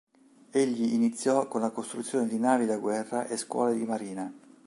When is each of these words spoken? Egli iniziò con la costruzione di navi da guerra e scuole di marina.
Egli 0.49 0.93
iniziò 0.95 1.47
con 1.47 1.61
la 1.61 1.69
costruzione 1.69 2.27
di 2.27 2.39
navi 2.39 2.65
da 2.65 2.77
guerra 2.77 3.27
e 3.27 3.37
scuole 3.37 3.75
di 3.75 3.85
marina. 3.85 4.33